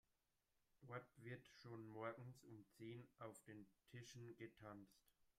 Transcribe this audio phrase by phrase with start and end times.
[0.81, 5.05] Dort wird schon morgens um zehn auf den Tischen getanzt.